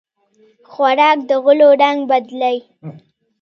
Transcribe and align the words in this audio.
خوراک 0.71 1.19
د 1.29 1.31
غولو 1.43 1.69
رنګ 1.81 1.99
بدلوي. 2.09 2.59